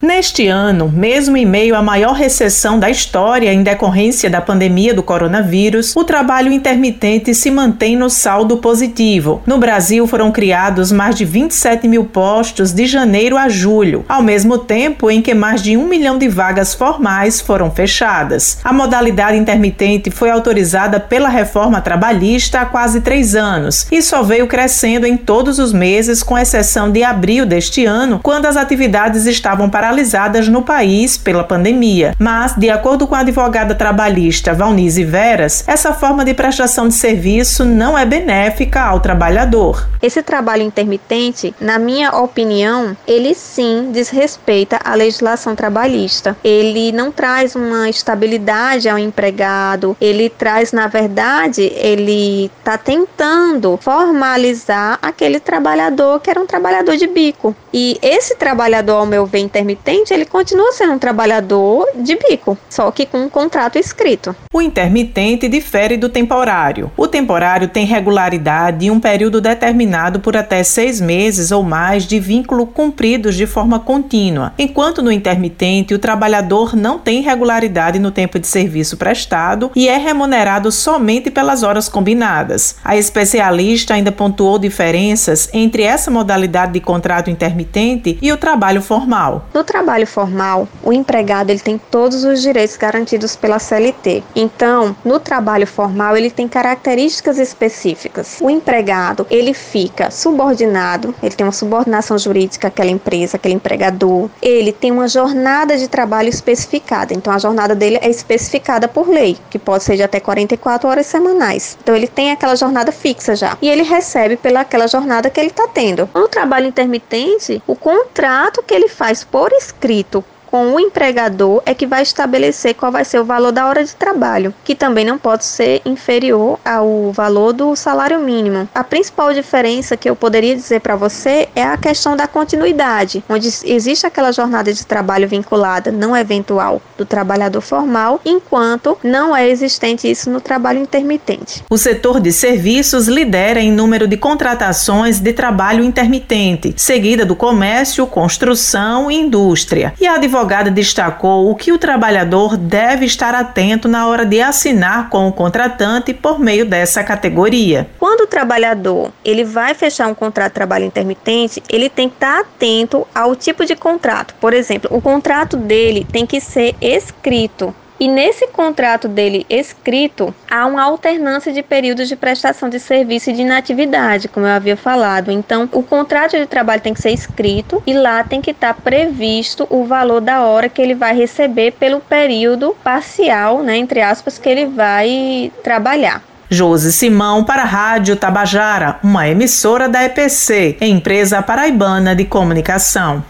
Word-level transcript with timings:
Neste 0.00 0.46
ano, 0.46 0.88
mesmo 0.88 1.36
em 1.36 1.44
meio 1.44 1.74
à 1.74 1.82
maior 1.82 2.12
recessão 2.12 2.78
da 2.78 2.88
história 2.88 3.52
em 3.52 3.64
decorrência 3.64 4.30
da 4.30 4.40
pandemia 4.40 4.94
do 4.94 5.02
coronavírus, 5.02 5.92
o 5.96 6.04
trabalho 6.04 6.52
intermitente 6.52 7.34
se 7.34 7.50
mantém 7.50 7.96
no 7.96 8.08
saldo 8.08 8.58
positivo. 8.58 9.42
No 9.44 9.58
Brasil, 9.58 10.06
foram 10.06 10.30
criados 10.30 10.92
mais 10.92 11.16
de 11.16 11.24
27 11.24 11.88
mil 11.88 12.04
postos 12.04 12.72
de 12.72 12.86
janeiro 12.86 13.36
a 13.36 13.48
julho, 13.48 14.04
ao 14.08 14.22
mesmo 14.22 14.58
tempo 14.58 15.10
em 15.10 15.20
que 15.20 15.34
mais 15.34 15.64
de 15.64 15.76
um 15.76 15.88
milhão 15.88 16.16
de 16.16 16.28
vagas 16.28 16.74
formais 16.74 17.40
foram 17.40 17.68
fechadas. 17.68 18.60
A 18.62 18.72
modalidade 18.72 19.36
intermitente 19.36 20.12
foi 20.12 20.30
autorizada 20.30 21.00
pela 21.00 21.28
reforma 21.28 21.80
trabalhista 21.80 22.60
há 22.60 22.66
quase 22.66 23.00
três 23.00 23.34
anos 23.34 23.88
e 23.90 24.00
só 24.00 24.22
veio 24.22 24.46
crescendo 24.46 25.08
em 25.08 25.16
todos 25.16 25.58
os 25.58 25.72
meses, 25.72 26.22
com 26.22 26.38
exceção 26.38 26.88
de 26.88 27.02
abril 27.02 27.44
deste 27.44 27.84
ano, 27.84 28.20
quando 28.22 28.46
as 28.46 28.56
atividades 28.56 29.26
estavam 29.26 29.68
para 29.68 29.87
paralisadas 29.88 30.48
no 30.48 30.60
país 30.60 31.16
pela 31.16 31.42
pandemia. 31.42 32.14
Mas, 32.18 32.54
de 32.54 32.68
acordo 32.68 33.06
com 33.06 33.14
a 33.14 33.20
advogada 33.20 33.74
trabalhista 33.74 34.52
Valnise 34.52 35.02
Veras, 35.02 35.64
essa 35.66 35.94
forma 35.94 36.26
de 36.26 36.34
prestação 36.34 36.88
de 36.88 36.94
serviço 36.94 37.64
não 37.64 37.96
é 37.96 38.04
benéfica 38.04 38.82
ao 38.82 39.00
trabalhador. 39.00 39.88
Esse 40.02 40.22
trabalho 40.22 40.62
intermitente, 40.62 41.54
na 41.58 41.78
minha 41.78 42.10
opinião, 42.10 42.94
ele 43.06 43.34
sim 43.34 43.90
desrespeita 43.90 44.78
a 44.84 44.94
legislação 44.94 45.56
trabalhista. 45.56 46.36
Ele 46.44 46.92
não 46.92 47.10
traz 47.10 47.56
uma 47.56 47.88
estabilidade 47.88 48.90
ao 48.90 48.98
empregado, 48.98 49.96
ele 49.98 50.28
traz, 50.28 50.70
na 50.70 50.86
verdade, 50.86 51.62
ele 51.74 52.50
está 52.58 52.76
tentando 52.76 53.78
formalizar 53.80 54.98
aquele 55.00 55.40
trabalhador 55.40 56.20
que 56.20 56.28
era 56.28 56.40
um 56.40 56.46
trabalhador 56.46 56.96
de 56.96 57.06
bico. 57.06 57.56
E 57.72 57.98
esse 58.02 58.36
trabalhador, 58.36 58.96
ao 58.96 59.06
meu 59.06 59.24
ver, 59.24 59.38
intermitente, 59.38 59.77
intermitente, 59.78 60.12
ele 60.12 60.24
continua 60.24 60.72
sendo 60.72 60.94
um 60.94 60.98
trabalhador 60.98 61.86
de 61.94 62.16
bico, 62.16 62.58
só 62.68 62.90
que 62.90 63.06
com 63.06 63.18
um 63.22 63.28
contrato 63.28 63.78
escrito. 63.78 64.34
O 64.52 64.60
intermitente 64.60 65.48
difere 65.48 65.96
do 65.96 66.08
temporário. 66.08 66.90
O 66.96 67.06
temporário 67.06 67.68
tem 67.68 67.86
regularidade 67.86 68.86
e 68.86 68.90
um 68.90 69.00
período 69.00 69.40
determinado 69.40 70.20
por 70.20 70.36
até 70.36 70.62
seis 70.62 71.00
meses 71.00 71.50
ou 71.52 71.62
mais 71.62 72.04
de 72.04 72.18
vínculo 72.18 72.66
cumpridos 72.66 73.36
de 73.36 73.46
forma 73.46 73.78
contínua, 73.78 74.52
enquanto 74.58 75.02
no 75.02 75.12
intermitente 75.12 75.94
o 75.94 75.98
trabalhador 75.98 76.74
não 76.74 76.98
tem 76.98 77.22
regularidade 77.22 77.98
no 77.98 78.10
tempo 78.10 78.38
de 78.38 78.46
serviço 78.46 78.96
prestado 78.96 79.70
e 79.74 79.88
é 79.88 79.96
remunerado 79.96 80.70
somente 80.72 81.30
pelas 81.30 81.62
horas 81.62 81.88
combinadas. 81.88 82.76
A 82.84 82.96
especialista 82.96 83.94
ainda 83.94 84.10
pontuou 84.10 84.58
diferenças 84.58 85.48
entre 85.52 85.82
essa 85.82 86.10
modalidade 86.10 86.72
de 86.72 86.80
contrato 86.80 87.30
intermitente 87.30 88.18
e 88.20 88.32
o 88.32 88.36
trabalho 88.36 88.82
formal. 88.82 89.46
No 89.54 89.64
trabalho 89.68 90.06
formal, 90.06 90.66
o 90.82 90.94
empregado 90.94 91.50
ele 91.50 91.60
tem 91.60 91.76
todos 91.76 92.24
os 92.24 92.40
direitos 92.40 92.76
garantidos 92.78 93.36
pela 93.36 93.58
CLT. 93.58 94.24
Então, 94.34 94.96
no 95.04 95.20
trabalho 95.20 95.66
formal, 95.66 96.16
ele 96.16 96.30
tem 96.30 96.48
características 96.48 97.38
específicas. 97.38 98.38
O 98.40 98.48
empregado, 98.48 99.26
ele 99.30 99.52
fica 99.52 100.10
subordinado, 100.10 101.14
ele 101.22 101.34
tem 101.34 101.44
uma 101.46 101.52
subordinação 101.52 102.16
jurídica 102.16 102.68
àquela 102.68 102.90
empresa, 102.90 103.36
aquele 103.36 103.54
empregador. 103.54 104.30
Ele 104.40 104.72
tem 104.72 104.90
uma 104.90 105.06
jornada 105.06 105.76
de 105.76 105.86
trabalho 105.86 106.30
especificada. 106.30 107.12
Então, 107.12 107.32
a 107.32 107.38
jornada 107.38 107.74
dele 107.74 107.98
é 108.00 108.08
especificada 108.08 108.88
por 108.88 109.06
lei, 109.06 109.36
que 109.50 109.58
pode 109.58 109.84
ser 109.84 109.96
de 109.96 110.02
até 110.02 110.18
44 110.18 110.88
horas 110.88 111.06
semanais. 111.06 111.76
Então, 111.82 111.94
ele 111.94 112.08
tem 112.08 112.32
aquela 112.32 112.56
jornada 112.56 112.90
fixa 112.90 113.36
já. 113.36 113.58
E 113.60 113.68
ele 113.68 113.82
recebe 113.82 114.38
pelaquela 114.38 114.88
jornada 114.88 115.28
que 115.28 115.38
ele 115.38 115.50
está 115.50 115.68
tendo. 115.68 116.08
No 116.14 116.26
trabalho 116.26 116.66
intermitente, 116.66 117.62
o 117.66 117.76
contrato 117.76 118.62
que 118.62 118.72
ele 118.72 118.88
faz 118.88 119.22
por 119.24 119.52
escrito 119.58 120.24
com 120.50 120.74
o 120.74 120.80
empregador 120.80 121.62
é 121.66 121.74
que 121.74 121.86
vai 121.86 122.02
estabelecer 122.02 122.74
qual 122.74 122.90
vai 122.90 123.04
ser 123.04 123.20
o 123.20 123.24
valor 123.24 123.52
da 123.52 123.66
hora 123.66 123.84
de 123.84 123.94
trabalho, 123.94 124.54
que 124.64 124.74
também 124.74 125.04
não 125.04 125.18
pode 125.18 125.44
ser 125.44 125.82
inferior 125.84 126.58
ao 126.64 127.12
valor 127.12 127.52
do 127.52 127.76
salário 127.76 128.18
mínimo. 128.20 128.68
A 128.74 128.82
principal 128.82 129.32
diferença 129.32 129.96
que 129.96 130.08
eu 130.08 130.16
poderia 130.16 130.56
dizer 130.56 130.80
para 130.80 130.96
você 130.96 131.48
é 131.54 131.62
a 131.62 131.76
questão 131.76 132.16
da 132.16 132.26
continuidade, 132.26 133.22
onde 133.28 133.48
existe 133.64 134.06
aquela 134.06 134.32
jornada 134.32 134.72
de 134.72 134.86
trabalho 134.86 135.28
vinculada 135.28 135.92
não 135.92 136.16
eventual 136.16 136.80
do 136.96 137.04
trabalhador 137.04 137.60
formal, 137.60 138.20
enquanto 138.24 138.96
não 139.02 139.36
é 139.36 139.48
existente 139.48 140.10
isso 140.10 140.30
no 140.30 140.40
trabalho 140.40 140.80
intermitente. 140.80 141.62
O 141.70 141.76
setor 141.76 142.20
de 142.20 142.32
serviços 142.32 143.06
lidera 143.06 143.60
em 143.60 143.70
número 143.70 144.08
de 144.08 144.16
contratações 144.16 145.20
de 145.20 145.32
trabalho 145.32 145.84
intermitente, 145.84 146.74
seguida 146.76 147.24
do 147.24 147.36
comércio, 147.36 148.06
construção 148.06 149.10
e 149.10 149.14
indústria. 149.14 149.92
E 150.00 150.06
a 150.06 150.16
advogada 150.38 150.70
destacou 150.70 151.50
o 151.50 151.54
que 151.56 151.72
o 151.72 151.78
trabalhador 151.78 152.56
deve 152.56 153.04
estar 153.04 153.34
atento 153.34 153.88
na 153.88 154.06
hora 154.06 154.24
de 154.24 154.40
assinar 154.40 155.08
com 155.08 155.26
o 155.26 155.32
contratante 155.32 156.14
por 156.14 156.38
meio 156.38 156.64
dessa 156.64 157.02
categoria. 157.02 157.88
Quando 157.98 158.20
o 158.20 158.26
trabalhador 158.26 159.10
ele 159.24 159.44
vai 159.44 159.74
fechar 159.74 160.06
um 160.06 160.14
contrato 160.14 160.50
de 160.50 160.54
trabalho 160.54 160.84
intermitente, 160.84 161.62
ele 161.68 161.90
tem 161.90 162.08
que 162.08 162.14
estar 162.14 162.40
atento 162.40 163.06
ao 163.12 163.34
tipo 163.34 163.66
de 163.66 163.74
contrato. 163.74 164.34
Por 164.40 164.54
exemplo, 164.54 164.88
o 164.96 165.00
contrato 165.00 165.56
dele 165.56 166.06
tem 166.10 166.24
que 166.24 166.40
ser 166.40 166.76
escrito 166.80 167.74
e 168.00 168.06
nesse 168.06 168.46
contrato 168.48 169.08
dele 169.08 169.44
escrito, 169.50 170.34
há 170.48 170.66
uma 170.66 170.84
alternância 170.84 171.52
de 171.52 171.62
períodos 171.62 172.08
de 172.08 172.14
prestação 172.14 172.68
de 172.68 172.78
serviço 172.78 173.30
e 173.30 173.32
de 173.32 173.42
inatividade, 173.42 174.28
como 174.28 174.46
eu 174.46 174.52
havia 174.52 174.76
falado. 174.76 175.30
Então, 175.30 175.68
o 175.72 175.82
contrato 175.82 176.36
de 176.36 176.46
trabalho 176.46 176.80
tem 176.80 176.94
que 176.94 177.02
ser 177.02 177.10
escrito 177.10 177.82
e 177.86 177.92
lá 177.92 178.22
tem 178.22 178.40
que 178.40 178.52
estar 178.52 178.74
previsto 178.74 179.66
o 179.68 179.84
valor 179.84 180.20
da 180.20 180.42
hora 180.42 180.68
que 180.68 180.80
ele 180.80 180.94
vai 180.94 181.14
receber 181.14 181.72
pelo 181.72 182.00
período 182.00 182.76
parcial, 182.84 183.62
né, 183.62 183.76
entre 183.76 184.00
aspas, 184.00 184.38
que 184.38 184.48
ele 184.48 184.66
vai 184.66 185.50
trabalhar. 185.64 186.22
Josi 186.50 186.92
Simão 186.92 187.44
para 187.44 187.62
a 187.62 187.66
Rádio 187.66 188.16
Tabajara, 188.16 188.98
uma 189.02 189.28
emissora 189.28 189.86
da 189.86 190.02
EPC, 190.04 190.78
empresa 190.80 191.42
paraibana 191.42 192.16
de 192.16 192.24
comunicação. 192.24 193.22